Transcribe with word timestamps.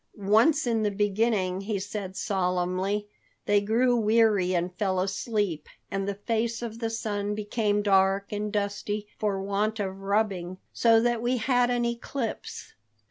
"Once 0.17 0.65
in 0.65 0.81
the 0.81 0.89
beginning," 0.89 1.61
he 1.61 1.77
said 1.77 2.15
solemnly, 2.15 3.07
"they 3.45 3.61
grew 3.61 3.95
weary 3.95 4.55
and 4.55 4.73
fell 4.73 4.99
asleep, 4.99 5.69
and 5.91 6.07
the 6.07 6.15
face 6.15 6.63
of 6.63 6.79
the 6.79 6.89
sun 6.89 7.35
became 7.35 7.83
dark 7.83 8.31
and 8.31 8.51
dusty 8.51 9.07
for 9.19 9.39
want 9.39 9.79
of 9.79 9.99
rubbing, 10.01 10.57
so 10.73 10.99
that 10.99 11.21
we 11.21 11.37
had 11.37 11.69
an 11.69 11.85
eclipse." 11.85 12.73